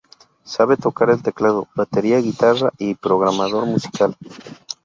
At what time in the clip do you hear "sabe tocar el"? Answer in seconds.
0.53-1.21